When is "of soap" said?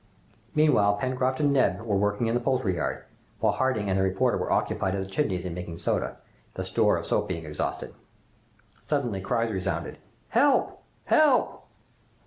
6.97-7.27